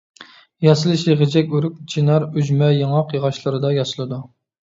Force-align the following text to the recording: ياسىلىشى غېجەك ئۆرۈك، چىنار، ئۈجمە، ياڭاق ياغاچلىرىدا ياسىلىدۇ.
ياسىلىشى 0.67 1.17
غېجەك 1.19 1.51
ئۆرۈك، 1.57 1.75
چىنار، 1.93 2.25
ئۈجمە، 2.39 2.71
ياڭاق 2.77 3.13
ياغاچلىرىدا 3.17 3.71
ياسىلىدۇ. 3.77 4.19